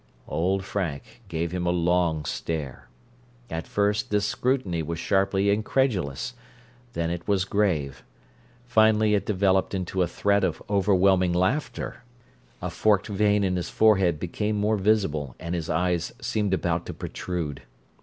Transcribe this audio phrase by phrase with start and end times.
[0.27, 2.87] Old Frank gave him a long stare.
[3.51, 6.33] At first this scrutiny was sharply incredulous;
[6.93, 8.03] then it was grave;
[8.65, 11.97] finally it developed into a threat of overwhelming laughter;
[12.63, 16.95] a forked vein in his forehead became more visible and his eyes seemed about to
[16.95, 17.61] protrude.